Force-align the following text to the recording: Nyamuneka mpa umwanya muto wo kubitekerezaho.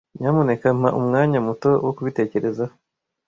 Nyamuneka 0.19 0.67
mpa 0.79 0.89
umwanya 0.99 1.39
muto 1.47 1.69
wo 1.85 1.91
kubitekerezaho. 1.97 2.73